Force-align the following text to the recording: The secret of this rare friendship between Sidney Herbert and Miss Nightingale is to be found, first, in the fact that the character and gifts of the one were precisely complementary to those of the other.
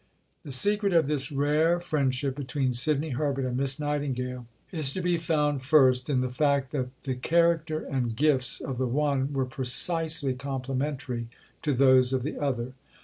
The 0.41 0.51
secret 0.51 0.93
of 0.93 1.05
this 1.05 1.31
rare 1.31 1.79
friendship 1.79 2.35
between 2.35 2.73
Sidney 2.73 3.11
Herbert 3.11 3.45
and 3.45 3.55
Miss 3.55 3.79
Nightingale 3.79 4.47
is 4.71 4.89
to 4.93 4.99
be 5.03 5.17
found, 5.17 5.61
first, 5.63 6.09
in 6.09 6.21
the 6.21 6.29
fact 6.31 6.71
that 6.71 6.87
the 7.03 7.13
character 7.13 7.81
and 7.85 8.15
gifts 8.15 8.59
of 8.61 8.79
the 8.79 8.87
one 8.87 9.31
were 9.31 9.45
precisely 9.45 10.33
complementary 10.33 11.27
to 11.61 11.71
those 11.75 12.13
of 12.13 12.23
the 12.23 12.39
other. 12.39 12.73